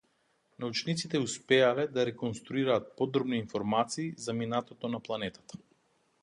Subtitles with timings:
[0.63, 5.63] Научниците успеале да реконструираат подробни информации за минатото на планетата.